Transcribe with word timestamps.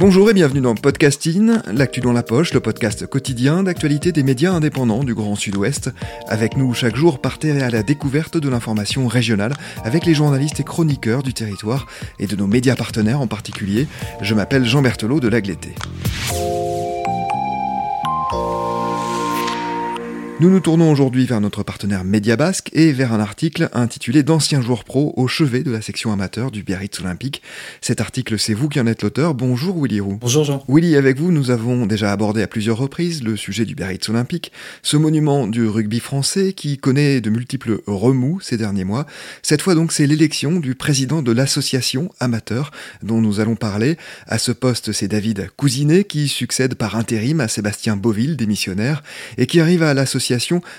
Bonjour 0.00 0.30
et 0.30 0.32
bienvenue 0.32 0.62
dans 0.62 0.74
Podcasting, 0.74 1.58
l'actu 1.70 2.00
dans 2.00 2.14
la 2.14 2.22
poche, 2.22 2.54
le 2.54 2.60
podcast 2.60 3.06
quotidien 3.06 3.62
d'actualité 3.62 4.12
des 4.12 4.22
médias 4.22 4.50
indépendants 4.50 5.04
du 5.04 5.14
Grand 5.14 5.36
Sud-Ouest. 5.36 5.90
Avec 6.26 6.56
nous 6.56 6.72
chaque 6.72 6.96
jour, 6.96 7.18
partez 7.20 7.60
à 7.60 7.68
la 7.68 7.82
découverte 7.82 8.38
de 8.38 8.48
l'information 8.48 9.06
régionale 9.08 9.52
avec 9.84 10.06
les 10.06 10.14
journalistes 10.14 10.58
et 10.58 10.64
chroniqueurs 10.64 11.22
du 11.22 11.34
territoire 11.34 11.86
et 12.18 12.26
de 12.26 12.34
nos 12.34 12.46
médias 12.46 12.76
partenaires 12.76 13.20
en 13.20 13.26
particulier. 13.26 13.86
Je 14.22 14.34
m'appelle 14.34 14.64
Jean 14.64 14.80
Berthelot 14.80 15.20
de 15.20 15.28
l'Agleté. 15.28 15.74
Nous 20.40 20.48
nous 20.48 20.60
tournons 20.60 20.90
aujourd'hui 20.90 21.26
vers 21.26 21.42
notre 21.42 21.62
partenaire 21.62 22.02
Média 22.02 22.34
Basque 22.34 22.70
et 22.72 22.92
vers 22.92 23.12
un 23.12 23.20
article 23.20 23.68
intitulé 23.74 24.22
D'anciens 24.22 24.62
joueurs 24.62 24.84
pro 24.84 25.12
au 25.18 25.28
chevet 25.28 25.62
de 25.62 25.70
la 25.70 25.82
section 25.82 26.12
amateur 26.12 26.50
du 26.50 26.62
Biarritz 26.62 26.98
Olympique. 27.00 27.42
Cet 27.82 28.00
article, 28.00 28.38
c'est 28.38 28.54
vous 28.54 28.70
qui 28.70 28.80
en 28.80 28.86
êtes 28.86 29.02
l'auteur. 29.02 29.34
Bonjour 29.34 29.78
Willy 29.78 30.00
Roux. 30.00 30.16
Bonjour 30.18 30.44
Jean. 30.44 30.64
Willy, 30.66 30.96
avec 30.96 31.18
vous, 31.18 31.30
nous 31.30 31.50
avons 31.50 31.84
déjà 31.84 32.10
abordé 32.10 32.40
à 32.40 32.46
plusieurs 32.46 32.78
reprises 32.78 33.22
le 33.22 33.36
sujet 33.36 33.66
du 33.66 33.74
Biarritz 33.74 34.08
Olympique, 34.08 34.50
ce 34.82 34.96
monument 34.96 35.46
du 35.46 35.68
rugby 35.68 36.00
français 36.00 36.54
qui 36.54 36.78
connaît 36.78 37.20
de 37.20 37.28
multiples 37.28 37.82
remous 37.86 38.40
ces 38.40 38.56
derniers 38.56 38.84
mois. 38.84 39.04
Cette 39.42 39.60
fois 39.60 39.74
donc, 39.74 39.92
c'est 39.92 40.06
l'élection 40.06 40.52
du 40.52 40.74
président 40.74 41.20
de 41.20 41.32
l'association 41.32 42.10
amateur 42.18 42.70
dont 43.02 43.20
nous 43.20 43.40
allons 43.40 43.56
parler. 43.56 43.98
À 44.26 44.38
ce 44.38 44.52
poste, 44.52 44.92
c'est 44.92 45.08
David 45.08 45.50
Cousinet 45.58 46.04
qui 46.04 46.28
succède 46.28 46.76
par 46.76 46.96
intérim 46.96 47.40
à 47.40 47.48
Sébastien 47.48 47.98
Beauville, 47.98 48.38
démissionnaire, 48.38 49.02
et 49.36 49.44
qui 49.44 49.60
arrive 49.60 49.82
à 49.82 49.92
l'association 49.92 50.29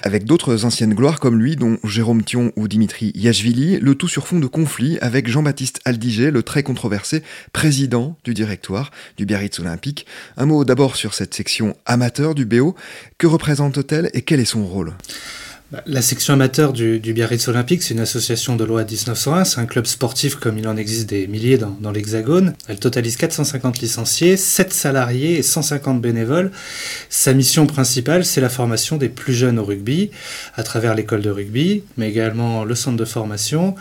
avec 0.04 0.26
d'autres 0.26 0.66
anciennes 0.66 0.94
gloires 0.94 1.20
comme 1.20 1.40
lui, 1.40 1.56
dont 1.56 1.78
Jérôme 1.84 2.24
Thion 2.24 2.52
ou 2.56 2.68
Dimitri 2.68 3.12
Yachvili, 3.16 3.80
le 3.80 3.96
tout 3.96 4.08
sur 4.08 4.28
fond 4.28 4.40
de 4.40 4.48
conflit 4.48 4.98
avec 5.02 5.28
Jean-Baptiste 5.28 5.82
Aldiger, 5.86 6.32
le 6.32 6.44
très 6.44 6.64
controversé 6.64 7.24
président 7.52 8.18
du 8.24 8.34
directoire 8.34 8.92
du 9.18 9.26
Biarritz 9.26 9.60
Olympique. 9.60 10.06
Un 10.38 10.46
mot 10.46 10.64
d'abord 10.64 10.96
sur 10.96 11.14
cette 11.14 11.34
section 11.34 11.76
amateur 11.86 12.36
du 12.36 12.46
BO. 12.46 12.76
Que 13.18 13.28
représente-t-elle 13.28 14.10
et 14.14 14.22
quel 14.22 14.40
est 14.40 14.46
son 14.46 14.66
rôle? 14.66 14.94
La 15.86 16.02
section 16.02 16.34
amateur 16.34 16.74
du, 16.74 17.00
Biarritz 17.00 17.48
Olympique, 17.48 17.82
c'est 17.82 17.94
une 17.94 18.02
association 18.02 18.58
de 18.58 18.66
loi 18.66 18.84
1901, 18.84 19.46
c'est 19.46 19.60
un 19.62 19.66
club 19.66 19.86
sportif 19.86 20.36
comme 20.36 20.58
il 20.58 20.68
en 20.68 20.76
existe 20.76 21.10
des 21.10 21.28
milliers 21.28 21.58
dans, 21.58 21.78
dans 21.80 21.92
l'Hexagone. 21.92 22.54
Elle 22.68 22.78
totalise 22.78 23.16
450 23.16 23.80
licenciés, 23.80 24.36
7 24.36 24.74
salariés 24.74 25.38
et 25.38 25.44
150 25.44 26.02
bénévoles. 26.02 26.52
Sa 27.10 27.34
mission 27.34 27.68
principale, 27.68 28.26
c'est 28.26 28.42
la 28.42 28.50
formation 28.50 28.98
des 28.98 29.08
plus 29.08 29.34
jeunes 29.34 29.60
au 29.60 29.64
rugby, 29.64 30.12
à 30.56 30.64
travers 30.64 30.94
l'école 30.94 31.22
de 31.22 31.30
rugby, 31.30 31.84
mais 31.96 32.10
également 32.10 32.66
le 32.66 32.76
centre 32.76 32.98
de 32.98 33.06
formation. 33.06 33.76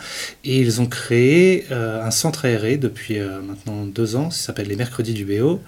Et 0.45 0.59
ils 0.59 0.79
ont 0.79 0.87
créé 0.87 1.65
euh, 1.71 2.01
un 2.01 2.11
centre 2.11 2.45
aéré 2.45 2.77
depuis 2.77 3.19
euh, 3.19 3.41
maintenant 3.41 3.83
deux 3.83 4.15
ans, 4.15 4.31
ça 4.31 4.47
s'appelle 4.47 4.67
les 4.67 4.77
Mercredis 4.77 5.13
du 5.13 5.25
BO. 5.25 5.61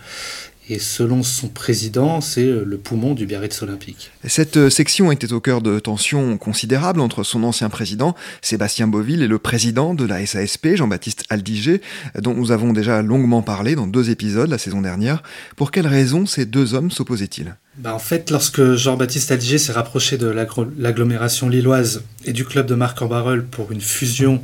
Et 0.69 0.79
selon 0.79 1.23
son 1.23 1.49
président, 1.49 2.21
c'est 2.21 2.45
le 2.45 2.77
poumon 2.77 3.15
du 3.15 3.25
Biarritz 3.25 3.61
olympique. 3.61 4.11
Cette 4.25 4.55
euh, 4.55 4.69
section 4.69 5.11
était 5.11 5.33
au 5.33 5.41
cœur 5.41 5.61
de 5.61 5.77
tensions 5.79 6.37
considérables 6.37 7.01
entre 7.01 7.23
son 7.23 7.43
ancien 7.43 7.69
président, 7.69 8.15
Sébastien 8.41 8.87
Beauville, 8.87 9.21
et 9.21 9.27
le 9.27 9.39
président 9.39 9.93
de 9.93 10.05
la 10.05 10.25
SASP, 10.25 10.75
Jean-Baptiste 10.75 11.25
Aldiger, 11.29 11.81
dont 12.17 12.33
nous 12.33 12.51
avons 12.51 12.71
déjà 12.71 13.01
longuement 13.01 13.41
parlé 13.41 13.75
dans 13.75 13.87
deux 13.87 14.09
épisodes 14.09 14.49
la 14.49 14.57
saison 14.57 14.81
dernière. 14.81 15.21
Pour 15.57 15.71
quelles 15.71 15.87
raisons 15.87 16.25
ces 16.25 16.45
deux 16.45 16.73
hommes 16.73 16.91
s'opposaient-ils? 16.91 17.55
Bah 17.77 17.93
en 17.93 17.99
fait, 17.99 18.29
lorsque 18.29 18.75
Jean-Baptiste 18.75 19.31
Aldiger 19.31 19.57
s'est 19.57 19.73
rapproché 19.73 20.17
de 20.17 20.27
l'agglomération 20.27 21.49
lilloise 21.49 22.03
et 22.23 22.31
du 22.31 22.45
club 22.45 22.67
de 22.67 22.75
Marc-en-Barœul 22.75 23.43
pour 23.45 23.71
une 23.73 23.81
fusion 23.81 24.41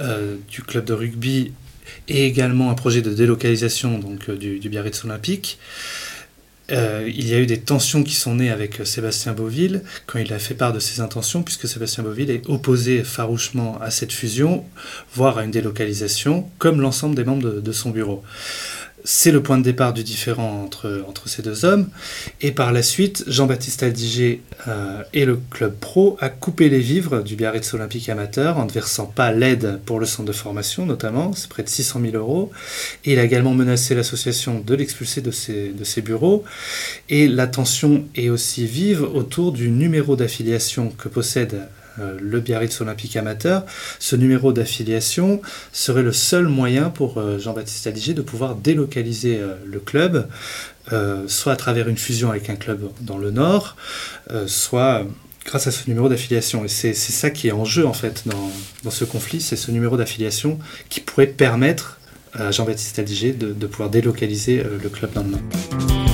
euh, 0.00 0.36
du 0.50 0.62
club 0.62 0.84
de 0.84 0.94
rugby 0.94 1.52
et 2.08 2.26
également 2.26 2.70
un 2.70 2.74
projet 2.74 3.02
de 3.02 3.12
délocalisation 3.12 4.00
euh, 4.28 4.36
du, 4.36 4.68
Biarritz 4.68 5.04
Olympique. 5.04 5.58
Euh, 6.72 7.10
il 7.14 7.28
y 7.28 7.34
a 7.34 7.38
eu 7.38 7.46
des 7.46 7.60
tensions 7.60 8.02
qui 8.02 8.14
sont 8.14 8.36
nées 8.36 8.50
avec 8.50 8.80
euh, 8.80 8.84
Sébastien 8.86 9.34
Beauville 9.34 9.82
quand 10.06 10.18
il 10.18 10.32
a 10.32 10.38
fait 10.38 10.54
part 10.54 10.72
de 10.72 10.78
ses 10.78 11.00
intentions, 11.00 11.42
puisque 11.42 11.68
Sébastien 11.68 12.02
Beauville 12.02 12.30
est 12.30 12.48
opposé 12.48 13.04
farouchement 13.04 13.78
à 13.82 13.90
cette 13.90 14.12
fusion, 14.12 14.64
voire 15.14 15.36
à 15.36 15.44
une 15.44 15.50
délocalisation, 15.50 16.48
comme 16.58 16.80
l'ensemble 16.80 17.16
des 17.16 17.24
membres 17.24 17.60
de 17.60 17.72
son 17.72 17.90
bureau 17.90 18.22
c'est 19.04 19.30
le 19.30 19.42
point 19.42 19.58
de 19.58 19.62
départ 19.62 19.92
du 19.92 20.02
différent 20.02 20.62
entre, 20.64 21.04
ces 21.26 21.42
deux 21.42 21.64
hommes. 21.66 21.88
Et 22.40 22.52
par 22.52 22.72
la 22.72 22.82
suite, 22.82 23.24
Jean-Baptiste 23.26 23.82
Aldiger 23.82 24.40
euh, 24.66 25.02
et 25.12 25.26
le 25.26 25.38
club 25.50 25.74
pro 25.78 26.16
a 26.20 26.30
coupé 26.30 26.70
les 26.70 26.80
vivres 26.80 27.22
du 27.22 27.36
Biarritz 27.36 27.74
Olympique 27.74 28.08
Amateur 28.08 28.58
en 28.58 28.64
ne 28.64 28.70
versant 28.70 29.06
pas 29.06 29.30
l'aide 29.30 29.78
pour 29.84 30.00
le 30.00 30.06
centre 30.06 30.26
de 30.26 30.32
formation 30.32 30.86
notamment, 30.86 31.32
c'est 31.34 31.48
près 31.48 31.62
de 31.62 31.68
600 31.68 32.00
000 32.00 32.16
euros. 32.16 32.50
Il 33.04 33.18
a 33.18 33.24
également 33.24 33.52
menacé 33.52 33.94
l'association 33.94 34.62
de 34.64 34.74
l'expulser 34.74 35.20
de 35.20 35.30
ses, 35.30 36.00
bureaux. 36.02 36.44
Et 37.08 37.28
la 37.28 37.46
tension 37.46 38.04
est 38.16 38.30
aussi 38.30 38.66
vive 38.66 39.02
autour 39.02 39.52
du 39.52 39.70
numéro 39.70 40.16
d'affiliation 40.16 40.90
que 40.90 41.08
possède 41.08 41.68
le 41.98 42.40
Biarritz 42.40 42.80
Olympique 42.80 43.16
Amateur, 43.16 43.64
ce 43.98 44.16
numéro 44.16 44.52
d'affiliation 44.52 45.40
serait 45.72 46.02
le 46.02 46.12
seul 46.12 46.48
moyen 46.48 46.90
pour 46.90 47.18
euh, 47.18 47.38
Jean-Baptiste 47.38 47.86
Aliger 47.86 48.14
de 48.14 48.22
pouvoir 48.22 48.56
délocaliser 48.56 49.38
euh, 49.38 49.54
le 49.64 49.80
club, 49.80 50.28
soit 51.28 51.52
à 51.54 51.56
travers 51.56 51.88
une 51.88 51.96
fusion 51.96 52.28
avec 52.28 52.50
un 52.50 52.56
club 52.56 52.90
dans 53.00 53.16
le 53.16 53.30
Nord, 53.30 53.74
soit 54.46 55.06
grâce 55.46 55.66
à 55.66 55.70
ce 55.70 55.88
numéro 55.88 56.10
d'affiliation. 56.10 56.62
Et 56.66 56.68
c'est 56.68 56.92
ça 56.92 57.30
qui 57.30 57.48
est 57.48 57.52
en 57.52 57.64
jeu 57.64 57.86
en 57.86 57.94
fait 57.94 58.24
dans, 58.26 58.90
ce 58.90 59.06
conflit, 59.06 59.40
c'est 59.40 59.56
ce 59.56 59.70
numéro 59.70 59.96
d'affiliation 59.96 60.58
qui 60.90 61.00
pourrait 61.00 61.26
permettre 61.26 62.00
à 62.34 62.50
Jean-Baptiste 62.50 62.98
Aliger 62.98 63.32
de, 63.32 63.54
de, 63.54 63.66
pouvoir 63.66 63.88
délocaliser 63.88 64.62
le 64.62 64.88
club 64.90 65.14
dans 65.14 65.22
le 65.22 65.30
Nord. 65.30 66.13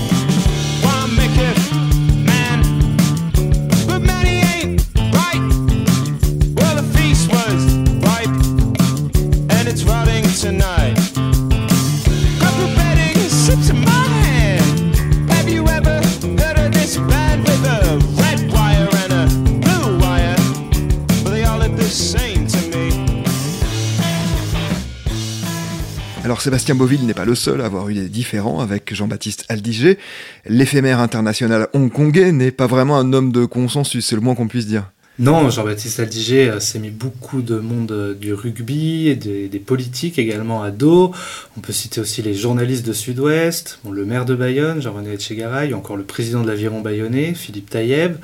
Sébastien 26.42 26.74
Beauville 26.74 27.04
n'est 27.04 27.14
pas 27.14 27.24
le 27.24 27.34
seul 27.34 27.60
à 27.60 27.66
avoir 27.66 27.88
eu 27.88 27.94
des 27.94 28.08
différends 28.08 28.60
avec 28.60 28.94
Jean-Baptiste 28.94 29.44
Aldiger. 29.48 29.98
L'éphémère 30.46 31.00
international 31.00 31.68
hongkongais 31.74 32.32
n'est 32.32 32.50
pas 32.50 32.66
vraiment 32.66 32.98
un 32.98 33.12
homme 33.12 33.30
de 33.32 33.44
consensus, 33.44 34.06
c'est 34.06 34.14
le 34.14 34.22
moins 34.22 34.34
qu'on 34.34 34.48
puisse 34.48 34.66
dire. 34.66 34.90
Non, 35.18 35.50
Jean-Baptiste 35.50 36.00
Aldiger 36.00 36.48
euh, 36.48 36.60
s'est 36.60 36.78
mis 36.78 36.88
beaucoup 36.88 37.42
de 37.42 37.58
monde 37.58 37.92
euh, 37.92 38.14
du 38.14 38.32
rugby 38.32 39.08
et 39.08 39.16
des, 39.16 39.58
politiques 39.58 40.18
également 40.18 40.62
à 40.62 40.70
dos. 40.70 41.12
On 41.58 41.60
peut 41.60 41.74
citer 41.74 42.00
aussi 42.00 42.22
les 42.22 42.32
journalistes 42.32 42.86
de 42.86 42.94
Sud-Ouest, 42.94 43.80
le 43.90 44.06
maire 44.06 44.24
de 44.24 44.34
Bayonne, 44.34 44.80
Jean-René 44.80 45.12
Etchegaray, 45.12 45.74
encore 45.74 45.98
le 45.98 46.04
président 46.04 46.42
de 46.42 46.48
l'aviron 46.48 46.80
bayonnais, 46.80 47.34
Philippe 47.34 47.68
Taïeb. 47.68 48.16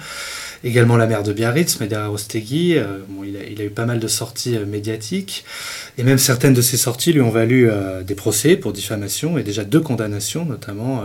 Également 0.67 0.97
la 0.97 1.07
maire 1.07 1.23
de 1.23 1.33
Biarritz, 1.33 1.79
Medera 1.79 2.09
Rostegui. 2.09 2.77
Euh, 2.77 2.99
il, 3.25 3.61
a, 3.61 3.65
eu 3.65 3.71
pas 3.71 3.87
mal 3.87 4.01
de 4.01 4.09
sorties 4.09 4.57
euh, 4.57 4.67
médiatiques. 4.67 5.45
Et 5.97 6.03
même 6.03 6.19
certaines 6.19 6.55
de 6.55 6.61
ces 6.61 6.77
sorties 6.77 7.13
lui 7.13 7.21
ont 7.21 7.31
valu 7.31 7.71
euh, 7.71 8.03
des 8.03 8.17
procès 8.17 8.57
pour 8.57 8.73
diffamation 8.73 9.39
et 9.39 9.45
déjà 9.45 9.63
deux 9.63 9.79
condamnations, 9.79 10.45
notamment 10.45 11.05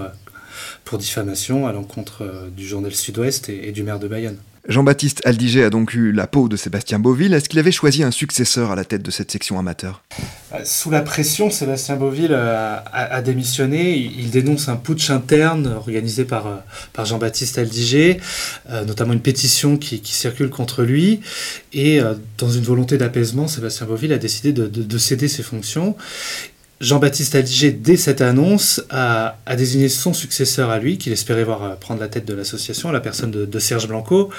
pour 0.84 0.98
diffamation 0.98 1.68
à 1.68 1.74
l'encontre 1.74 2.50
du 2.58 2.68
journal 2.68 2.92
Sud-Ouest 2.92 3.50
et 3.50 3.72
du 3.72 3.84
maire 3.84 4.00
de 4.00 4.08
Bayonne. 4.08 4.38
Jean-Baptiste 4.68 5.22
Aldiger 5.26 5.64
a 5.64 5.70
donc 5.72 5.96
eu 5.96 6.12
la 6.12 6.28
peau 6.28 6.48
de 6.48 6.56
Sébastien 6.56 7.00
Beauville. 7.00 7.34
Est-ce 7.34 7.50
qu'il 7.50 7.58
avait 7.58 7.72
choisi 7.72 8.04
un 8.04 8.12
successeur 8.12 8.70
à 8.70 8.76
la 8.76 8.86
tête 8.86 9.02
de 9.02 9.10
cette 9.10 9.32
section 9.32 9.58
amateur? 9.58 10.04
Euh, 10.54 10.60
Sous 10.66 10.92
la 10.92 11.02
pression, 11.02 11.50
Sébastien 11.50 11.96
Beauville 11.96 12.34
a, 12.34 13.22
démissionné. 13.22 13.98
Il, 13.98 14.30
dénonce 14.30 14.70
un 14.70 14.76
putsch 14.76 15.10
interne 15.10 15.66
organisé 15.68 16.26
par, 16.26 16.46
euh, 16.48 17.04
Jean-Baptiste 17.04 17.58
Aldiger, 17.58 18.20
euh, 18.70 18.86
notamment 18.86 19.14
une 19.14 19.22
pétition 19.22 19.78
qui, 19.78 20.00
circule 20.04 20.52
contre 20.52 20.84
lui. 20.84 21.22
Et 21.74 22.00
dans 22.38 22.50
une 22.50 22.64
volonté 22.64 22.98
d'apaisement, 22.98 23.48
Sébastien 23.48 23.88
Beauville 23.88 24.14
a 24.14 24.18
décidé 24.18 24.54
de 24.54 24.98
céder 24.98 25.28
ses 25.28 25.42
fonctions. 25.42 25.96
Jean-Baptiste 26.82 27.36
Aldiger, 27.36 27.72
dès 27.72 27.96
cette 27.96 28.22
annonce, 28.22 28.84
a, 28.90 29.36
désigné 29.56 29.88
son 29.88 30.14
successeur 30.14 30.72
à 30.72 30.80
lui, 30.80 30.98
qu'il 30.98 31.14
espérait 31.14 31.44
voir 31.44 31.64
euh, 31.64 31.76
prendre 31.76 32.00
la 32.00 32.08
tête 32.08 32.26
de 32.26 32.34
l'association, 32.34 32.92
la 32.92 33.00
personne 33.00 33.30
de, 33.30 33.60
Serge 33.60 33.88
Blanco. 33.88 34.32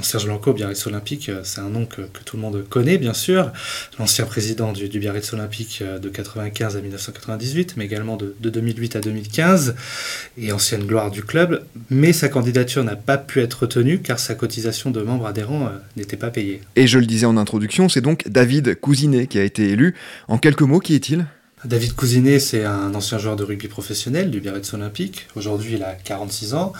Serge 0.00 0.24
Blanco, 0.24 0.54
Biarritz 0.54 0.86
Olympique, 0.86 1.28
euh, 1.28 1.42
c'est 1.44 1.60
un 1.60 1.68
nom 1.68 1.84
que, 1.84 2.00
tout 2.24 2.36
le 2.36 2.42
monde 2.42 2.64
connaît, 2.70 2.96
bien 2.96 3.12
sûr. 3.12 3.52
L'ancien 3.98 4.24
président 4.24 4.72
du, 4.72 4.88
Biarritz 4.98 5.30
Olympique 5.34 5.80
euh, 5.82 5.98
de 5.98 6.08
1995 6.08 6.76
à 6.76 6.80
1998, 6.80 7.74
mais 7.76 7.84
également 7.84 8.16
de, 8.16 8.34
2008 8.40 8.96
à 8.96 9.00
2015, 9.00 9.74
et 10.38 10.52
ancienne 10.52 10.86
gloire 10.86 11.10
du 11.10 11.22
club. 11.22 11.62
Mais 11.90 12.14
sa 12.14 12.30
candidature 12.30 12.82
n'a 12.82 12.96
pas 12.96 13.18
pu 13.18 13.42
être 13.42 13.60
retenue 13.60 14.00
car 14.00 14.18
sa 14.18 14.34
cotisation 14.34 14.90
de 14.90 15.02
membre 15.02 15.26
adhérent 15.26 15.70
n'était 15.98 16.16
pas 16.16 16.30
payée. 16.30 16.62
Et 16.76 16.86
je 16.86 16.98
le 16.98 17.04
disais 17.04 17.26
en 17.26 17.36
introduction, 17.36 17.90
c'est 17.90 18.00
donc 18.00 18.26
David 18.26 18.80
Cousinet 18.80 19.26
qui 19.26 19.38
a 19.38 19.44
été 19.44 19.68
élu. 19.68 19.94
En 20.28 20.38
quelques 20.38 20.62
mots, 20.62 20.80
qui 20.80 20.94
est-il? 20.94 21.26
David 21.64 21.94
Cousinet, 21.94 22.38
c'est 22.38 22.64
un 22.64 22.94
ancien 22.94 23.18
joueur 23.18 23.36
de 23.36 23.44
rugby 23.44 23.68
professionnel 23.68 24.30
du 24.30 24.40
Biarritz 24.40 24.72
Olympique. 24.72 25.26
Aujourd'hui, 25.36 25.74
il 25.74 25.82
a 25.82 25.92
46 25.92 26.54
ans. 26.54 26.72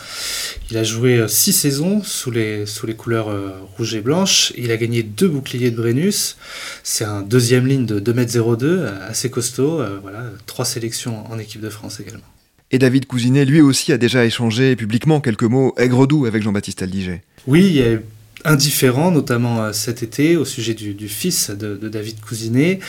Il 0.70 0.78
a 0.78 0.84
joué 0.84 1.22
6 1.28 1.52
saisons 1.52 2.02
sous 2.02 2.30
les, 2.30 2.64
sous 2.64 2.86
les 2.86 2.94
couleurs 2.94 3.28
rouge 3.76 3.94
et 3.94 4.00
blanche. 4.00 4.54
Il 4.56 4.70
a 4.70 4.78
gagné 4.78 5.02
deux 5.02 5.28
boucliers 5.28 5.70
de 5.70 5.76
Brennus. 5.76 6.36
C'est 6.82 7.04
un 7.04 7.20
deuxième 7.20 7.66
ligne 7.66 7.84
de 7.84 8.00
2m02, 8.00 8.86
assez 9.08 9.28
costaud. 9.28 9.82
voilà, 10.00 10.24
trois 10.46 10.64
sélections 10.64 11.30
en 11.30 11.38
équipe 11.38 11.60
de 11.60 11.70
France 11.70 12.00
également. 12.00 12.24
Et 12.72 12.78
David 12.78 13.06
Cousinet, 13.06 13.44
lui 13.44 13.60
aussi, 13.60 13.92
a 13.92 13.98
déjà 13.98 14.24
échangé 14.24 14.76
publiquement 14.76 15.20
quelques 15.20 15.42
mots 15.42 15.74
aigre-doux 15.76 16.26
avec 16.26 16.42
Jean-Baptiste 16.42 16.82
Aldiger. 16.82 17.22
Oui, 17.46 17.66
il 17.66 17.72
y 17.72 17.82
a 17.82 17.98
indifférent, 18.44 19.10
notamment 19.10 19.64
euh, 19.64 19.72
cet 19.72 20.02
été, 20.02 20.36
au 20.36 20.44
sujet 20.44 20.74
du, 20.74 21.08
fils 21.08 21.50
de, 21.50 21.76
David 21.88 22.20
Cousinet. 22.20 22.80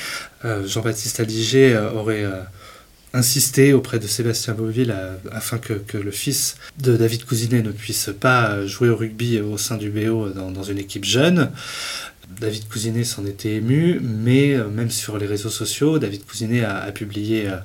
Euh, 0.46 0.68
Jean-Baptiste 0.68 1.20
Aldiger 1.20 1.74
euh, 1.74 1.92
aurait 1.92 2.26
insisté 3.14 3.74
auprès 3.74 4.00
de 4.00 4.08
Sébastien 4.08 4.54
Beauville 4.54 4.96
afin 5.32 5.58
que, 5.58 5.98
le 5.98 6.12
fils 6.12 6.56
de 6.80 6.96
David 6.96 7.26
Cousinet 7.26 7.62
ne 7.62 7.72
puisse 7.72 8.10
pas 8.18 8.66
jouer 8.66 8.90
au 8.90 8.96
rugby 8.96 9.42
au 9.42 9.58
sein 9.58 9.76
du 9.78 9.90
BO 9.90 10.30
dans 10.30 10.64
une 10.64 10.78
équipe 10.78 11.04
jeune. 11.04 11.52
David 12.40 12.68
Cousinet 12.68 13.04
s'en 13.04 13.26
était 13.26 13.56
ému, 13.56 14.00
mais 14.02 14.54
euh, 14.54 14.68
même 14.68 14.90
sur 14.90 15.18
les 15.18 15.26
réseaux 15.26 15.50
sociaux, 15.50 16.00
David 16.00 16.26
Cousinet 16.26 16.64
a, 16.64 16.92
publié 16.92 17.48
euh, 17.48 17.58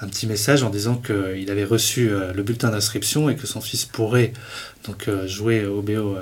un 0.00 0.08
petit 0.08 0.26
message 0.26 0.62
en 0.62 0.70
disant 0.70 0.96
qu'il 0.96 1.50
avait 1.50 1.64
reçu 1.64 2.10
euh, 2.10 2.32
le 2.32 2.42
bulletin 2.42 2.70
d'inscription 2.70 3.30
et 3.30 3.36
que 3.36 3.46
son 3.46 3.60
fils 3.60 3.84
pourrait 3.84 4.32
donc 4.86 5.08
jouer 5.26 5.64
au 5.64 5.80
BO 5.80 6.16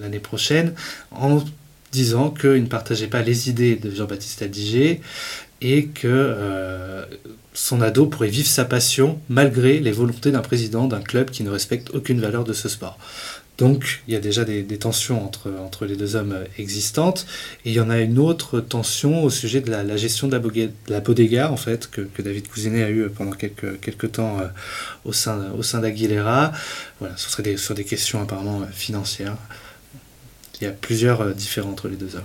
l'année 0.00 0.20
prochaine, 0.20 0.72
en 1.10 1.44
disant 1.90 2.30
qu'il 2.30 2.62
ne 2.62 2.68
partageait 2.68 3.08
pas 3.08 3.22
les 3.22 3.50
idées 3.50 3.74
de 3.74 3.90
Jean-Baptiste 3.90 4.42
Aldiger 4.42 5.00
et 5.60 5.86
que 5.86 7.04
son 7.54 7.80
ado 7.80 8.06
pourrait 8.06 8.28
vivre 8.28 8.48
sa 8.48 8.64
passion 8.64 9.20
malgré 9.28 9.80
les 9.80 9.90
volontés 9.90 10.30
d'un 10.30 10.42
président 10.42 10.86
d'un 10.86 11.00
club 11.00 11.30
qui 11.30 11.42
ne 11.42 11.50
respecte 11.50 11.90
aucune 11.90 12.20
valeur 12.20 12.44
de 12.44 12.52
ce 12.52 12.68
sport. 12.68 12.98
Donc 13.58 14.02
il 14.06 14.14
y 14.14 14.16
a 14.16 14.20
déjà 14.20 14.44
des, 14.44 14.64
tensions 14.78 15.24
entre, 15.24 15.84
les 15.84 15.96
deux 15.96 16.14
hommes 16.14 16.38
existantes. 16.58 17.26
Et 17.64 17.70
il 17.70 17.74
y 17.74 17.80
en 17.80 17.90
a 17.90 17.98
une 17.98 18.18
autre 18.18 18.60
tension 18.60 19.24
au 19.24 19.30
sujet 19.30 19.60
de 19.60 19.70
la, 19.70 19.96
gestion 19.96 20.28
de 20.28 20.32
la, 20.32 21.00
de 21.00 21.40
en 21.42 21.56
fait, 21.56 21.90
que, 21.90 22.08
David 22.22 22.48
Cousinet 22.48 22.84
a 22.84 22.90
eu 22.90 23.08
pendant 23.08 23.32
quelques, 23.32 24.12
temps 24.12 24.38
euh, 24.38 24.46
au 25.04 25.12
sein, 25.12 25.50
au 25.58 25.64
sein 25.64 25.80
d'Aguilera. 25.80 26.52
Voilà, 27.00 27.16
ce 27.16 27.28
serait 27.30 27.56
sur 27.56 27.74
des 27.74 27.84
questions 27.84 28.22
apparemment 28.22 28.62
financières. 28.72 29.36
Il 30.60 30.64
y 30.64 30.66
a 30.68 30.72
plusieurs 30.72 31.20
euh, 31.20 31.34
entre 31.64 31.88
les 31.88 31.96
deux 31.96 32.14
hommes. 32.14 32.22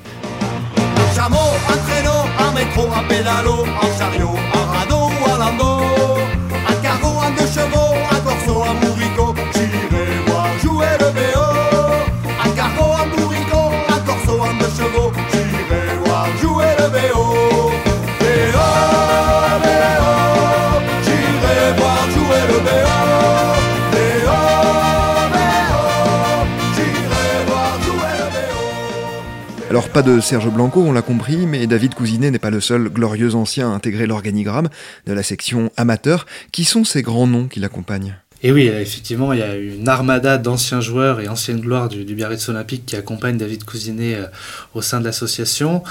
Alors 29.69 29.89
pas 29.89 30.03
de 30.03 30.19
Serge 30.19 30.49
Blanco, 30.49 30.81
on 30.81 30.91
l'a 30.91 31.01
compris, 31.01 31.47
mais 31.47 31.65
David 31.67 31.95
Cousinet 31.95 32.29
n'est 32.29 32.39
pas 32.39 32.51
le 32.51 32.61
seul 32.61 32.89
glorieux 32.89 33.33
ancien 33.33 33.71
à 33.71 33.73
intégrer 33.73 34.05
l'organigramme 34.05 34.69
de 35.07 35.13
la 35.13 35.23
section 35.23 35.71
amateur. 35.77 36.25
Qui 36.51 36.63
sont 36.63 36.83
ces 36.83 37.01
grands 37.01 37.27
noms 37.27 37.47
qui 37.47 37.59
l'accompagnent? 37.59 38.15
Et 38.45 38.51
oui, 38.51 38.67
effectivement, 38.67 39.31
il 39.31 39.39
y 39.39 39.41
a 39.41 39.55
une 39.55 39.87
armada 39.87 40.37
d'anciens 40.37 40.81
joueurs 40.81 41.21
et 41.21 41.29
anciennes 41.29 41.61
gloires 41.61 41.87
du, 41.87 42.03
Biarritz 42.03 42.49
Olympique 42.49 42.85
qui 42.85 42.97
accompagnent 42.97 43.37
David 43.37 43.63
Cousinet 43.63 44.15
euh, 44.15 44.25
au 44.73 44.81
sein 44.81 44.99
de 44.99 45.05
l'association. 45.05 45.81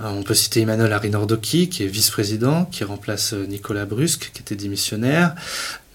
Euh, 0.00 0.08
on 0.08 0.24
peut 0.24 0.34
citer 0.34 0.62
Emmanuel 0.62 0.92
Arinordoki, 0.92 1.68
qui 1.68 1.84
est 1.84 1.86
vice-président, 1.86 2.64
qui 2.64 2.82
remplace 2.82 3.32
euh, 3.32 3.46
Nicolas 3.46 3.86
Brusque, 3.86 4.32
qui 4.34 4.40
était 4.40 4.56
démissionnaire. 4.56 5.36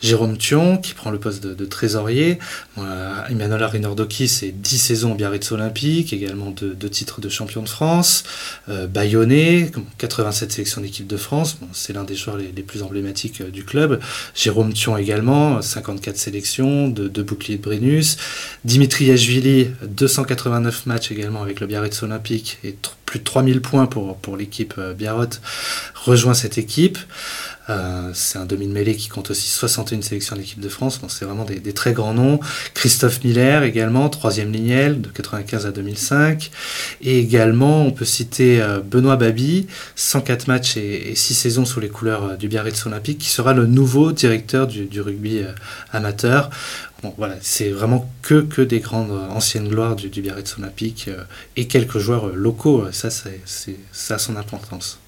Jérôme 0.02 0.38
Thion, 0.38 0.78
qui 0.78 0.94
prend 0.94 1.10
le 1.10 1.20
poste 1.20 1.44
de, 1.44 1.66
trésorier. 1.66 2.38
Euh, 2.78 3.14
Emmanuel 3.30 3.64
Arinordoki, 3.64 4.28
c'est 4.28 4.52
10 4.52 4.78
saisons 4.78 5.14
au 5.14 5.16
Biarritz 5.16 5.52
Olympique, 5.52 6.12
également 6.14 6.52
deux, 6.52 6.90
titres 6.90 7.22
de 7.22 7.30
champion 7.30 7.64
de 7.64 7.70
France. 7.70 8.24
Euh, 8.70 8.88
Bayonnet, 8.88 9.72
87 9.98 10.52
sélections 10.52 10.82
d'équipe 10.82 11.08
de 11.08 11.18
France, 11.18 11.58
c'est 11.72 11.94
l'un 11.94 12.04
des 12.04 12.16
joueurs 12.16 12.38
les, 12.38 12.64
plus 12.64 12.84
emblématiques 12.84 13.42
euh, 13.42 13.50
du 13.50 13.64
club. 13.64 14.00
Jérôme 14.36 14.74
Thion 14.74 14.98
également, 14.98 15.62
54 15.62 16.18
sélections, 16.18 16.90
deux, 16.90 17.24
boucliers 17.24 17.58
de 17.58 17.64
Brennus. 17.64 18.18
Dimitri 18.66 19.06
Yachvili, 19.06 19.70
289 19.88 20.86
matchs 20.86 21.12
également 21.12 21.42
avec 21.42 21.62
le 21.62 21.68
Biarritz 21.68 22.04
Olympique 22.04 22.60
et 22.64 22.76
plus 23.06 23.20
de 23.20 23.24
3000 23.24 23.62
points 23.62 23.86
pour, 23.86 24.18
pour 24.18 24.36
l'équipe 24.36 24.80
Biarrot, 24.98 25.26
rejoint 25.96 26.34
cette 26.34 26.58
équipe. 26.58 26.98
Euh, 27.70 28.12
c'est 28.14 28.38
un 28.38 28.46
demi 28.46 28.68
mêlée 28.68 28.96
qui 28.96 29.10
compte 29.10 29.32
aussi 29.32 29.50
61 29.50 30.02
sélections 30.02 30.36
d'équipe 30.36 30.60
de 30.60 30.70
France, 30.70 31.02
donc 31.02 31.12
c'est 31.12 31.26
vraiment 31.26 31.46
des, 31.46 31.74
très 31.74 31.94
grands 31.94 32.14
noms. 32.14 32.40
Christophe 32.74 33.24
Miller 33.24 33.64
également, 33.64 34.10
troisième 34.10 34.52
lignel 34.52 35.02
de 35.02 35.10
95 35.10 35.66
à 35.66 35.72
2005. 35.72 36.52
Et 37.02 37.20
également, 37.20 37.84
on 37.84 37.92
peut 37.92 38.06
citer 38.06 38.62
euh, 38.62 38.80
Benoît 38.82 39.16
Babi, 39.16 39.68
104 39.96 40.48
matchs 40.48 40.78
et, 40.78 41.16
6 41.16 41.34
saisons 41.34 41.66
sous 41.66 41.80
les 41.80 41.90
couleurs 41.90 42.24
euh, 42.24 42.36
du 42.36 42.48
Biarritz 42.48 42.86
Olympique, 42.86 43.18
qui 43.20 43.30
sera 43.30 43.54
le 43.54 43.66
nouveau 43.66 44.12
directeur 44.12 44.68
du, 44.68 45.02
rugby 45.02 45.42
amateur. 45.92 46.50
Bon, 47.04 47.14
voilà, 47.18 47.36
c'est 47.42 47.70
vraiment 47.70 48.10
que, 48.22 48.42
que 48.42 48.62
des 48.62 48.80
grandes 48.80 49.12
anciennes 49.12 49.68
gloires 49.68 49.96
du, 49.96 50.10
du 50.10 50.22
Biarritz 50.22 50.58
Olympique 50.58 51.10
et 51.56 51.68
quelques 51.68 52.00
joueurs 52.00 52.28
locaux. 52.28 52.86
Ça, 52.92 53.10
c'est, 53.10 53.42
ça 53.92 54.16
a 54.16 54.18
son 54.18 54.36
importance 54.38 55.00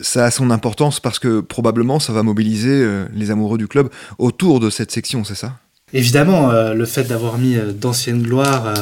ça 0.00 0.24
a 0.24 0.30
son 0.30 0.50
importance 0.50 1.00
parce 1.00 1.18
que 1.18 1.40
probablement 1.40 2.00
ça 2.00 2.12
va 2.12 2.22
mobiliser 2.22 2.82
euh, 2.82 3.06
les 3.14 3.30
amoureux 3.30 3.58
du 3.58 3.68
club 3.68 3.90
autour 4.18 4.60
de 4.60 4.70
cette 4.70 4.90
section, 4.90 5.24
c'est 5.24 5.34
ça? 5.34 5.58
Évidemment, 5.92 6.50
euh, 6.50 6.74
le 6.74 6.86
fait 6.86 7.04
d'avoir 7.04 7.38
mis 7.38 7.56
euh, 7.56 7.72
d'anciennes 7.72 8.22
gloires 8.22 8.74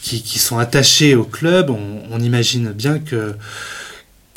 qui, 0.00 0.38
sont 0.38 0.58
attachées 0.58 1.14
au 1.14 1.24
club, 1.24 1.70
on, 1.70 2.18
imagine 2.20 2.72
bien 2.72 2.98
que 2.98 3.34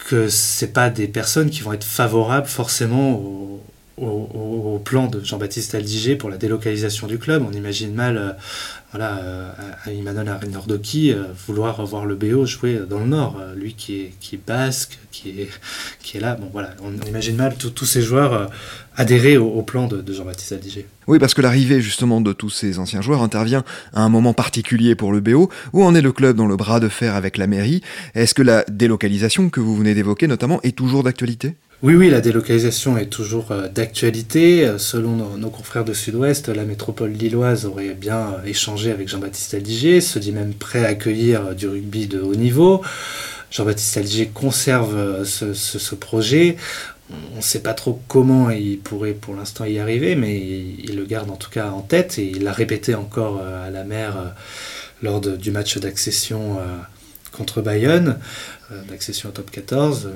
que 0.10 0.28
c'est 0.28 0.74
pas 0.74 0.90
des 0.90 1.08
personnes 1.08 1.50
qui 1.50 1.62
vont 1.62 1.72
être 1.72 1.86
favorables 1.86 2.48
forcément 2.48 3.14
au, 3.14 3.64
au, 3.98 4.82
plan 4.84 5.08
de 5.08 5.24
Jean-Baptiste 5.24 5.76
Aldiger 5.76 6.18
pour 6.18 6.30
la 6.30 6.36
délocalisation 6.36 7.08
du 7.08 7.18
club. 7.18 7.46
On 7.48 7.54
imagine 7.54 7.94
mal 7.94 8.36
voilà, 8.94 9.18
euh, 9.18 9.52
Emmanuel 9.88 10.30
Arinordoki 10.30 11.14
euh, 11.14 11.24
vouloir 11.48 11.78
revoir 11.78 12.06
le 12.06 12.14
BO 12.14 12.46
jouer 12.46 12.80
dans 12.88 13.00
le 13.00 13.08
Nord. 13.08 13.40
Euh, 13.42 13.56
lui 13.56 13.74
qui 13.74 13.96
est, 13.96 14.14
qui 14.20 14.36
est 14.36 14.42
basque, 14.46 15.00
qui 15.12 15.30
est, 15.30 15.50
qui 16.04 16.18
est 16.18 16.20
là. 16.20 16.36
Bon, 16.36 16.48
voilà, 16.54 16.76
on, 16.84 16.94
imagine 17.08 17.36
mal 17.36 17.56
tous 17.56 17.86
ces 17.88 18.04
joueurs 18.04 18.52
adhérer 18.96 19.38
au, 19.38 19.64
plan 19.64 19.88
de, 19.88 20.14
Jean-Baptiste 20.14 20.52
Aldiger. 20.52 20.86
Oui, 21.08 21.18
parce 21.18 21.34
que 21.34 21.42
l'arrivée 21.42 21.82
justement 21.82 22.22
de 22.22 22.34
tous 22.34 22.52
ces 22.52 22.78
anciens 22.78 23.02
joueurs 23.02 23.24
intervient 23.24 23.64
à 23.94 24.04
un 24.04 24.10
moment 24.10 24.34
particulier 24.34 24.94
pour 24.94 25.12
le 25.12 25.22
BO. 25.22 25.50
Où 25.74 25.84
en 25.84 25.96
est 25.96 26.02
le 26.02 26.12
club 26.12 26.38
dans 26.38 26.48
le 26.48 26.56
bras 26.56 26.80
de 26.80 26.88
fer 26.88 27.16
avec 27.16 27.38
la 27.38 27.48
mairie? 27.48 27.82
Est-ce 28.14 28.36
que 28.36 28.44
la 28.44 28.64
délocalisation 28.70 29.50
que 29.50 29.60
vous 29.60 29.76
venez 29.76 29.96
d'évoquer 29.96 30.28
notamment 30.28 30.62
est 30.62 30.78
toujours 30.78 31.02
d'actualité? 31.02 31.56
Oui, 31.84 31.96
oui, 31.96 32.10
la 32.10 32.22
délocalisation 32.22 32.98
est 32.98 33.08
toujours 33.08 33.52
euh, 33.52 33.68
d'actualité. 33.68 34.66
Euh, 34.66 34.78
selon 34.78 35.18
nos, 35.18 35.50
confrères 35.50 35.84
de 35.84 35.92
Sud-Ouest, 35.92 36.48
la 36.48 36.64
métropole 36.64 37.12
lilloise 37.12 37.66
aurait 37.66 37.94
bien 37.94 38.36
euh, 38.36 38.46
échangé 38.46 38.90
avec 38.90 39.10
Jean-Baptiste 39.10 39.54
Aldiger, 39.54 40.00
se 40.00 40.18
dit 40.18 40.32
même 40.32 40.54
prêt 40.54 40.86
à 40.86 40.88
accueillir 40.88 41.54
du 41.54 41.68
rugby 41.68 42.08
de 42.08 42.22
haut 42.22 42.36
niveau. 42.36 42.82
Jean-Baptiste 43.52 43.98
Aldiger 43.98 44.28
conserve 44.34 45.26
ce, 45.26 45.96
projet. 45.96 46.56
On 47.34 47.38
ne 47.38 47.42
sait 47.42 47.60
pas 47.60 47.74
trop 47.74 48.02
comment 48.08 48.50
il 48.50 48.80
pourrait 48.80 49.12
pour 49.12 49.36
l'instant 49.36 49.66
y 49.66 49.78
arriver, 49.78 50.16
mais 50.16 50.40
il, 50.40 50.96
le 50.96 51.04
garde 51.04 51.30
en 51.32 51.36
tout 51.36 51.50
cas 51.50 51.70
en 51.70 51.82
tête 51.82 52.18
et 52.18 52.24
il 52.24 52.46
l'a 52.46 52.54
répété 52.54 52.96
encore 52.96 53.42
à 53.42 53.70
la 53.70 53.84
mer 53.84 54.34
lors 55.02 55.20
du 55.20 55.52
match 55.52 55.78
d'accession 55.78 56.58
contre 57.34 57.62
Bayonne, 57.62 58.18
d'accession 58.90 59.30
au 59.30 59.32
top 59.34 59.52
14 59.52 60.10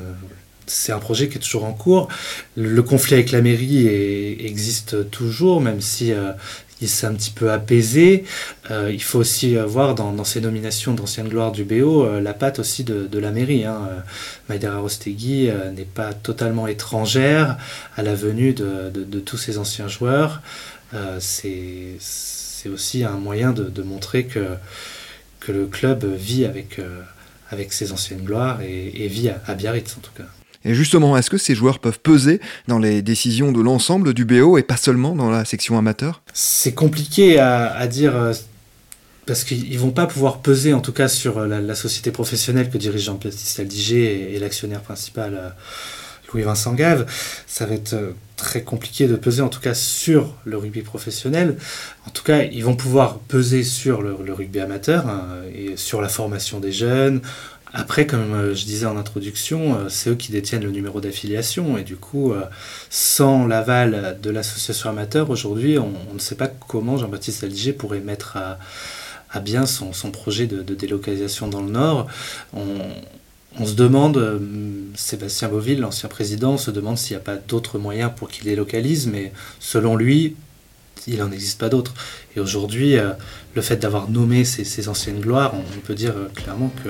c'est 0.68 0.92
un 0.92 1.00
projet 1.00 1.30
qui 1.30 1.38
est 1.38 1.42
toujours 1.42 1.66
en 1.66 1.74
cours. 1.74 2.10
Le, 2.56 2.84
conflit 2.84 3.16
avec 3.16 3.32
la 3.32 3.42
mairie 3.42 3.88
existe 3.88 5.10
toujours, 5.10 5.62
même 5.62 5.82
si 5.82 6.12
euh, 6.12 6.34
il 6.82 6.90
s'est 6.90 7.08
un 7.08 7.14
petit 7.14 7.32
peu 7.32 7.52
apaisé. 7.52 8.26
Euh, 8.70 8.92
il 8.92 9.02
faut 9.02 9.20
aussi 9.20 9.56
voir 9.56 9.96
dans, 9.96 10.24
ces 10.24 10.42
nominations 10.42 10.94
d'ancienne 10.94 11.30
gloire 11.30 11.52
du 11.54 11.64
BO 11.64 12.06
euh, 12.06 12.22
la 12.22 12.34
patte 12.34 12.60
aussi 12.60 12.84
de, 12.84 13.18
la 13.18 13.32
mairie. 13.32 13.66
Hein. 13.66 13.90
Maïdera 14.50 14.80
Rostegui 14.80 15.50
n'est 15.74 15.86
pas 15.86 16.14
totalement 16.14 16.68
étrangère 16.68 17.58
à 17.96 18.04
la 18.04 18.14
venue 18.14 18.54
de, 18.54 19.20
tous 19.20 19.38
ces 19.38 19.58
anciens 19.58 19.88
joueurs. 19.88 20.42
c'est 21.20 21.98
aussi 22.72 23.06
un 23.06 23.18
moyen 23.18 23.54
de, 23.54 23.82
montrer 23.82 24.26
que, 24.26 24.58
le 25.48 25.66
club 25.66 26.04
vit 26.04 26.46
avec 26.46 27.74
ses 27.74 27.94
anciennes 27.94 28.24
gloires 28.24 28.60
et, 28.62 29.08
vit 29.08 29.30
à 29.30 29.54
Biarritz 29.54 29.96
en 29.98 30.02
tout 30.02 30.12
cas. 30.16 30.26
Et 30.68 30.74
justement, 30.74 31.16
est-ce 31.16 31.30
que 31.30 31.38
ces 31.38 31.56
joueurs 31.56 31.80
peuvent 31.80 32.02
peser 32.02 32.42
dans 32.68 32.78
les 32.78 33.02
décisions 33.02 33.54
de 33.54 33.62
l'ensemble 33.62 34.14
du 34.14 34.26
BO 34.26 34.58
et 34.58 34.64
pas 34.64 34.76
seulement 34.76 35.16
dans 35.16 35.30
la 35.30 35.46
section 35.46 35.78
amateur? 35.78 36.22
C'est 36.34 36.74
compliqué 36.74 37.40
à, 37.40 37.88
dire 37.88 38.14
euh, 38.18 38.34
parce 39.26 39.46
qu'ils 39.46 39.80
vont 39.80 39.92
pas 39.92 40.08
pouvoir 40.08 40.40
peser 40.40 40.74
en 40.74 40.82
tout 40.82 40.92
cas 40.92 41.08
sur 41.08 41.38
euh, 41.38 41.62
la, 41.62 41.76
société 41.76 42.12
professionnelle 42.12 42.70
que 42.70 42.78
dirige 42.78 43.04
Jean-Baptiste 43.04 43.62
Aldiger 43.62 44.36
et, 44.36 44.40
l'actionnaire 44.40 44.82
principal 44.82 45.36
euh, 45.36 45.50
Louis-Vincent 46.34 46.74
Gave. 46.74 47.06
Ça 47.48 47.66
va 47.66 47.74
être 47.74 47.96
très 48.36 48.62
compliqué 48.62 49.08
de 49.08 49.16
peser 49.16 49.42
en 49.42 49.50
tout 49.50 49.62
cas 49.62 49.74
sur 49.74 50.36
le 50.44 50.58
rugby 50.58 50.82
professionnel. 50.82 51.56
En 52.06 52.10
tout 52.10 52.24
cas, 52.24 52.44
ils 52.44 52.66
vont 52.66 52.76
pouvoir 52.76 53.20
peser 53.20 53.64
sur 53.64 54.02
le, 54.02 54.34
rugby 54.34 54.60
amateur 54.60 55.08
hein, 55.08 55.28
et 55.56 55.78
sur 55.78 56.02
la 56.02 56.10
formation 56.10 56.60
des 56.60 56.74
jeunes, 56.74 57.22
après, 57.74 58.08
comme 58.08 58.34
euh, 58.34 58.56
je 58.56 58.66
disais 58.66 58.86
en 58.86 58.98
introduction, 58.98 59.76
euh, 59.76 59.90
c'est 59.90 60.12
eux 60.12 60.16
qui 60.16 60.32
détiennent 60.32 60.64
le 60.64 60.72
numéro 60.72 61.02
d'affiliation 61.02 61.78
et 61.78 61.84
du 61.84 61.98
coup, 61.98 62.32
euh, 62.32 62.44
sans 62.90 63.46
l'aval 63.46 64.18
de 64.22 64.30
l'association 64.30 64.90
amateur, 64.90 65.30
aujourd'hui, 65.30 65.78
on, 65.78 65.92
ne 66.14 66.20
sait 66.20 66.36
pas 66.36 66.48
comment 66.48 66.98
Jean-Baptiste 66.98 67.44
Aliger 67.44 67.74
pourrait 67.74 68.00
mettre 68.00 68.38
à, 68.38 69.40
bien 69.42 69.66
son, 69.68 69.92
projet 70.12 70.48
de, 70.48 70.74
délocalisation 70.74 71.48
dans 71.48 71.62
le 71.62 71.70
Nord. 71.70 72.08
On, 72.54 73.66
se 73.66 73.74
demande, 73.74 74.42
Sébastien 74.96 75.48
Beauville, 75.48 75.80
l'ancien 75.80 76.10
président, 76.10 76.58
se 76.58 76.72
demande 76.72 76.98
s'il 76.98 77.16
n'y 77.16 77.22
a 77.22 77.24
pas 77.24 77.36
d'autres 77.36 77.78
moyens 77.78 78.12
pour 78.16 78.30
qu'il 78.30 78.46
délocalise, 78.46 79.06
mais 79.06 79.32
selon 79.60 79.96
lui, 79.96 80.36
il 81.06 81.18
n'en 81.18 81.32
existe 81.32 81.60
pas 81.60 81.70
d'autres. 81.70 81.94
Et 82.36 82.40
aujourd'hui, 82.40 82.96
le 83.54 83.62
fait 83.62 83.78
d'avoir 83.78 84.10
nommé 84.10 84.44
ces, 84.44 84.90
anciennes 84.90 85.20
gloires, 85.20 85.54
on, 85.54 85.80
peut 85.82 85.96
dire 85.96 86.16
clairement 86.36 86.72
que 86.84 86.90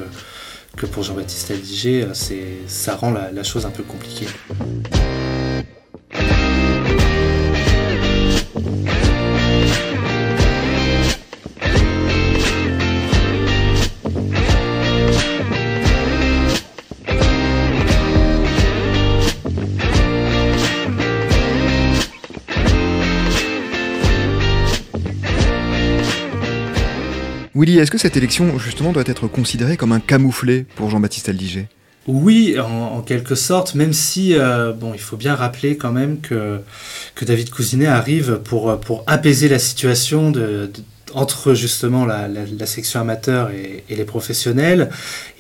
que 0.78 0.86
pour 0.86 1.04
Jean-Baptiste 1.04 1.52
Aldiger, 1.52 2.08
euh, 2.08 2.58
ça 2.68 2.96
rend 2.96 3.12
la, 3.12 3.32
la 3.32 3.44
chose 3.44 3.66
un 3.66 3.72
peu 3.72 3.84
compliquée. 3.84 4.28
Est-ce 27.76 27.92
que 27.92 27.98
cette 27.98 28.16
élection, 28.16 28.58
justement, 28.58 28.94
doit 28.94 29.04
être 29.06 29.28
considérée 29.28 29.78
comme 29.78 29.92
un 29.92 30.00
camouflet 30.00 30.66
pour 30.76 30.90
Jean-Baptiste 30.90 31.30
Aldiger 31.30 31.68
oui, 32.10 32.56
en, 32.58 33.02
quelque 33.02 33.36
sorte, 33.36 33.76
même 33.76 33.92
si, 33.92 34.34
euh, 34.34 34.72
bon, 34.72 34.94
il 34.94 35.00
faut 35.00 35.18
bien 35.18 35.36
rappeler 35.36 35.76
quand 35.76 35.92
même 35.92 36.22
que, 36.22 36.62
David 37.22 37.50
Cousinet 37.50 37.88
arrive 37.88 38.40
pour 38.46 39.04
apaiser 39.08 39.50
la 39.50 39.60
situation 39.60 40.32
de 40.32 40.72
entre 41.14 41.54
justement 41.54 42.06
la, 42.06 42.28
section 42.66 43.00
amateur 43.00 43.50
et, 43.52 43.84
les 43.90 44.06
professionnels. 44.06 44.90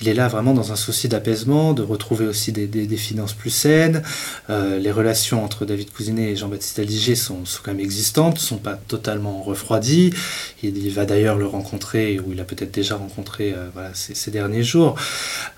Il 0.01 0.07
est 0.07 0.13
là 0.13 0.27
vraiment 0.27 0.53
dans 0.53 0.71
un 0.71 0.75
souci 0.75 1.07
d'apaisement, 1.07 1.73
de 1.73 1.81
retrouver 1.81 2.25
aussi 2.25 2.51
des, 2.51 2.97
finances 2.97 3.33
plus 3.33 3.49
saines. 3.49 4.01
Euh, 4.49 4.79
les 4.79 4.91
relations 4.91 5.43
entre 5.43 5.65
David 5.65 5.91
Cousinet 5.91 6.31
et 6.31 6.35
Jean-Baptiste 6.35 6.79
Aldiger 6.79 7.15
sont, 7.15 7.43
quand 7.63 7.71
même 7.71 7.79
existantes, 7.79 8.35
ne 8.35 8.39
sont 8.39 8.57
pas 8.57 8.75
totalement 8.87 9.41
refroidies. 9.41 10.13
Il, 10.63 10.89
va 10.91 11.05
d'ailleurs 11.05 11.37
le 11.37 11.45
rencontrer, 11.45 12.19
ou 12.19 12.31
il 12.31 12.39
a 12.39 12.43
peut-être 12.43 12.71
déjà 12.71 12.95
rencontré 12.95 13.53
euh, 13.55 13.69
ces, 13.93 14.31
derniers 14.31 14.63
jours. 14.63 14.95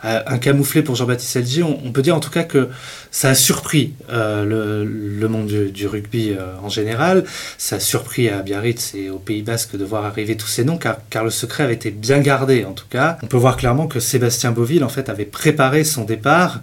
Euh, 0.05 0.21
un 0.25 0.37
camouflet 0.37 0.81
pour 0.81 0.95
Jean-Baptiste 0.95 1.37
Aldiger, 1.37 1.63
on, 1.63 1.91
peut 1.91 2.01
dire 2.01 2.15
en 2.15 2.19
tout 2.19 2.31
cas 2.31 2.43
que 2.43 2.69
ça 3.11 3.29
a 3.29 3.35
surpris 3.35 3.93
le, 4.09 5.27
monde 5.27 5.47
du, 5.47 5.87
rugby 5.87 6.35
en 6.61 6.69
général. 6.69 7.23
Ça 7.57 7.77
a 7.77 7.79
surpris 7.79 8.29
à 8.29 8.41
Biarritz 8.41 8.95
et 8.95 9.09
au 9.09 9.19
Pays 9.19 9.41
Basque 9.41 9.75
de 9.75 9.85
voir 9.85 9.98
arriver 10.05 10.37
tous 10.37 10.47
ces 10.47 10.63
noms, 10.63 10.77
car, 10.77 10.97
car, 11.09 11.23
le 11.23 11.29
secret 11.29 11.63
avait 11.63 11.73
été 11.73 11.91
bien 11.91 12.19
gardé 12.19 12.65
en 12.65 12.73
tout 12.73 12.87
cas. 12.89 13.17
On 13.23 13.27
peut 13.27 13.37
voir 13.37 13.57
clairement 13.57 13.87
que 13.87 13.99
Sébastien 13.99 14.51
Beauville 14.51 14.83
en 14.83 14.89
fait 14.89 15.09
avait 15.09 15.25
préparé 15.25 15.83
son 15.83 16.03
départ 16.03 16.61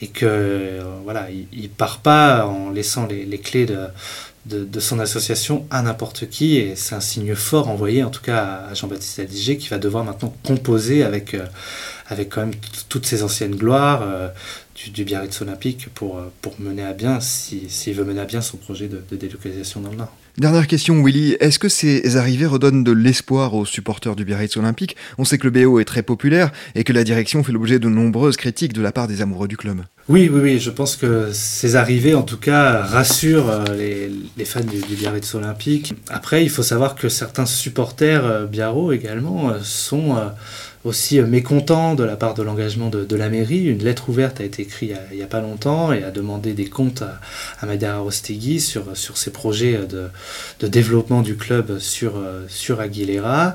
et 0.00 0.08
que 0.08 0.26
euh, 0.26 0.82
voilà, 1.04 1.28
il, 1.52 1.70
part 1.70 1.98
pas 1.98 2.46
en 2.46 2.70
laissant 2.70 3.06
les, 3.06 3.24
les 3.24 3.38
clés 3.38 3.66
de, 3.66 3.88
de, 4.46 4.80
son 4.80 4.98
association 4.98 5.66
à 5.70 5.82
n'importe 5.82 6.28
qui 6.28 6.56
et 6.56 6.76
c'est 6.76 6.94
un 6.94 7.00
signe 7.00 7.34
fort 7.34 7.68
envoyé 7.68 8.02
en 8.02 8.10
tout 8.10 8.20
cas 8.20 8.66
à 8.70 8.74
Jean-Baptiste 8.74 9.18
Aldiger 9.18 9.56
qui 9.56 9.68
va 9.68 9.78
devoir 9.78 10.04
maintenant 10.04 10.34
composer 10.44 11.02
avec, 11.02 11.34
euh, 11.34 11.46
avec 12.08 12.30
quand 12.30 12.42
même 12.42 12.54
toutes 12.88 13.06
ces 13.06 13.22
anciennes 13.22 13.56
gloires 13.56 14.02
euh, 14.02 14.28
du, 14.74 14.90
du, 14.90 15.04
Biarritz 15.04 15.40
Olympique 15.40 15.88
pour, 15.94 16.20
pour 16.42 16.60
mener 16.60 16.84
à 16.84 16.92
bien, 16.92 17.20
s'il 17.20 17.94
veut 17.94 18.04
mener 18.04 18.20
à 18.20 18.26
bien 18.26 18.40
son 18.40 18.56
projet 18.56 18.88
de, 18.88 19.02
de 19.10 19.16
délocalisation 19.16 19.80
dans 19.80 19.90
le 19.90 19.96
Nord. 19.96 20.12
Dernière 20.36 20.66
question, 20.66 21.00
Willy. 21.00 21.36
Est-ce 21.38 21.60
que 21.60 21.68
ces 21.68 22.16
arrivées 22.16 22.46
redonnent 22.46 22.82
de 22.82 22.90
l'espoir 22.90 23.54
aux 23.54 23.64
supporters 23.64 24.16
du 24.16 24.24
Biarritz 24.24 24.56
Olympique? 24.56 24.96
On 25.16 25.24
sait 25.24 25.38
que 25.38 25.46
le 25.46 25.52
BO 25.52 25.78
est 25.78 25.84
très 25.84 26.02
populaire 26.02 26.50
et 26.74 26.82
que 26.82 26.92
la 26.92 27.04
direction 27.04 27.44
fait 27.44 27.52
l'objet 27.52 27.78
de 27.78 27.88
nombreuses 27.88 28.36
critiques 28.36 28.72
de 28.72 28.82
la 28.82 28.90
part 28.90 29.06
des 29.06 29.22
amoureux 29.22 29.46
du 29.46 29.56
club. 29.56 29.84
Oui, 30.06 30.28
oui, 30.30 30.40
oui. 30.42 30.58
Je 30.58 30.70
pense 30.70 30.96
que 30.96 31.30
ces 31.32 31.76
arrivées, 31.76 32.14
en 32.14 32.22
tout 32.22 32.36
cas, 32.36 32.82
rassurent 32.82 33.48
euh, 33.48 34.10
les, 34.36 34.44
fans 34.44 34.60
du, 34.60 34.94
Biarritz 34.94 35.34
Olympique. 35.34 35.94
Après, 36.10 36.42
il 36.44 36.50
faut 36.50 36.62
savoir 36.62 36.94
que 36.94 37.08
certains 37.08 37.46
supporters 37.46 38.26
euh, 38.26 38.44
biarro 38.44 38.92
également 38.92 39.48
euh, 39.48 39.60
sont 39.62 40.14
aussi 40.84 41.18
euh, 41.18 41.26
mécontent 41.26 41.94
de 41.94 42.04
la 42.04 42.16
part 42.16 42.34
de 42.34 42.42
l'engagement 42.42 42.90
de, 42.90 43.16
la 43.16 43.28
mairie. 43.28 43.64
Une 43.64 43.82
lettre 43.82 44.08
ouverte 44.08 44.40
a 44.40 44.44
été 44.44 44.62
écrite 44.62 44.92
il 45.10 45.16
n'y 45.16 45.22
a, 45.22 45.26
pas 45.26 45.40
longtemps 45.40 45.92
et 45.92 46.02
a 46.04 46.10
demandé 46.10 46.52
des 46.52 46.66
comptes 46.66 47.02
à, 47.02 47.20
à 47.60 47.66
Madara 47.66 47.98
Rostegui 47.98 48.60
sur, 48.60 48.84
ses 48.94 49.30
projets 49.30 49.80
de, 49.88 50.66
développement 50.66 51.22
du 51.22 51.36
club 51.36 51.78
sur, 51.78 52.14
Aguilera 52.80 53.54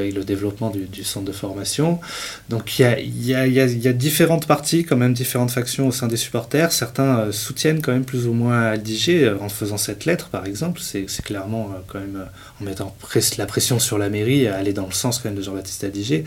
et 0.00 0.10
le 0.10 0.24
développement 0.24 0.70
du, 0.70 1.04
centre 1.04 1.26
de 1.26 1.32
formation. 1.32 2.00
Donc 2.48 2.78
il 2.78 3.26
y 3.26 3.34
a, 3.34 3.92
différentes 3.92 4.46
parties, 4.46 4.84
quand 4.84 4.96
même 4.96 5.12
différentes 5.12 5.51
factions 5.52 5.88
au 5.88 5.92
sein 5.92 6.08
des 6.08 6.16
supporters. 6.16 6.72
Certains 6.72 7.30
soutiennent 7.32 7.80
quand 7.80 7.92
même 7.92 8.04
plus 8.04 8.26
ou 8.26 8.32
moins 8.32 8.62
Aldiger 8.62 9.34
en 9.40 9.48
faisant 9.48 9.76
cette 9.76 10.04
lettre, 10.04 10.28
par 10.28 10.46
exemple. 10.46 10.80
C'est 10.80 11.06
clairement 11.22 11.70
quand 11.88 12.00
même 12.00 12.26
en 12.60 12.64
mettant 12.64 12.96
la 13.38 13.46
pression 13.46 13.78
sur 13.78 13.98
la 13.98 14.08
mairie, 14.08 14.46
aller 14.48 14.72
dans 14.72 14.86
le 14.86 14.92
sens 14.92 15.18
quand 15.18 15.28
même 15.28 15.38
de 15.38 15.42
Jean-Baptiste 15.42 15.84
Aldiger. 15.84 16.24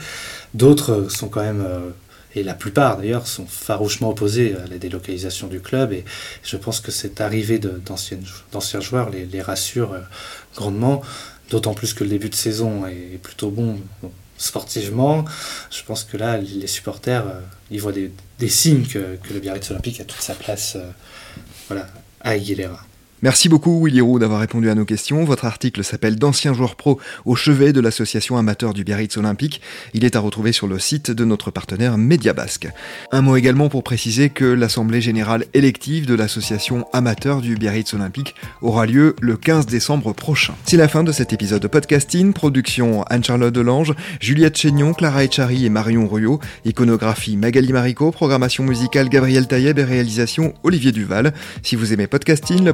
D'autres 0.53 1.10
sont 1.10 1.27
quand 1.27 1.41
même, 1.41 1.63
euh, 1.65 1.89
et 2.36 2.44
la 2.44 2.53
plupart 2.53 2.98
d'ailleurs, 2.98 3.27
sont 3.27 3.46
farouchement 3.46 4.10
opposés 4.10 4.55
à 4.63 4.67
la 4.67 4.77
délocalisation 4.77 5.48
du 5.48 5.60
club. 5.60 5.94
Et 5.94 6.05
je 6.44 6.58
pense 6.58 6.79
que 6.79 6.91
cette 6.91 7.22
arrivée 7.22 7.60
d'anciens 7.60 8.82
joueurs 8.82 9.10
les, 9.10 9.41
rassure 9.41 9.94
euh, 9.94 10.00
grandement, 10.55 11.01
d'autant 11.50 11.74
plus 11.74 11.94
que 11.94 12.03
le 12.03 12.10
début 12.10 12.29
de 12.29 12.36
saison 12.36 12.86
est 12.88 13.20
plutôt 13.22 13.50
bon 13.50 13.79
sportivement. 14.38 15.25
Je 15.72 15.84
pense 15.84 16.04
que 16.04 16.18
là, 16.18 16.38
les 16.38 16.68
supporters, 16.68 17.25
euh, 17.27 17.39
ils 17.72 17.82
voient 17.82 17.94
des, 17.94 18.50
signes 18.50 18.86
que, 18.86 19.18
le 19.34 19.39
Biarritz 19.39 19.72
Olympique 19.72 20.00
a 20.01 20.06
toute 20.06 20.22
sa 20.22 20.36
place 20.36 20.77
voilà, 21.68 21.88
à 22.22 22.32
Aguilera. 22.32 22.86
Merci 23.25 23.50
beaucoup 23.50 23.84
Willy 23.84 24.01
Roux 24.01 24.20
d'avoir 24.20 24.39
répondu 24.39 24.70
à 24.70 24.75
nos 24.75 24.86
questions. 24.86 25.24
Votre 25.24 25.46
article 25.46 25.84
s'appelle 25.84 26.15
D'anciens 26.15 26.53
joueurs 26.53 26.75
pro 26.75 27.00
au 27.25 27.36
chevet 27.36 27.74
de 27.74 27.82
l'association 27.82 28.38
amateur 28.38 28.72
du 28.72 28.84
Biarritz 28.84 29.17
Olympique. 29.17 29.62
Il 29.96 30.05
est 30.05 30.15
à 30.15 30.20
retrouver 30.20 30.51
sur 30.51 30.67
le 30.67 30.77
site 30.77 31.10
de 31.10 31.25
notre 31.25 31.50
partenaire 31.50 31.98
Média 31.98 32.34
Basque. 32.34 32.67
Un 33.12 33.24
mot 33.24 33.36
également 33.36 33.67
pour 33.67 33.82
préciser 33.82 34.29
que 34.29 34.46
l'assemblée 34.46 35.01
générale 35.01 35.46
élective 35.55 36.05
de 36.05 36.13
l'association 36.13 36.86
amateur 36.94 37.41
du 37.41 37.55
Biarritz 37.55 37.96
Olympique 37.96 38.36
aura 38.62 38.86
lieu 38.86 39.15
le 39.22 39.38
15 39.38 39.65
décembre 39.65 40.13
prochain. 40.13 40.53
C'est 40.63 40.77
la 40.77 40.88
fin 40.88 41.03
de 41.03 41.12
cet 41.12 41.34
épisode 41.34 41.63
de 41.63 41.67
podcasting. 41.67 42.32
Production 42.32 43.01
Anne-Charlotte 43.05 43.51
Delange, 43.51 43.96
Juliette 44.20 44.55
Chénion, 44.55 44.94
Clara 44.94 45.24
Echari 45.24 45.65
et 45.65 45.70
Marion 45.72 46.08
Ruyot. 46.08 46.39
Iconographie 46.63 47.38
Magali 47.38 47.74
Marico, 47.74 48.12
programmation 48.12 48.63
musicale 48.63 49.10
Gabriel 49.10 49.48
Taïeb 49.48 49.79
et 49.79 49.84
réalisation 49.84 50.53
Olivier 50.62 50.91
Duval. 50.91 51.34
Si 51.63 51.75
vous 51.75 51.91
aimez 51.91 52.05
podcasting, 52.05 52.63
le 52.63 52.74